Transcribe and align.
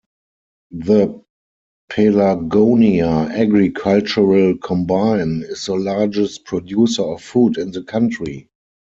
The 0.71 1.23
Pelagonia 1.91 3.29
agricultural 3.37 4.57
combine 4.57 5.43
is 5.47 5.67
the 5.67 5.75
largest 5.75 6.43
producer 6.45 7.03
of 7.03 7.21
food 7.21 7.59
in 7.59 7.69
the 7.69 7.83
country. 7.83 8.49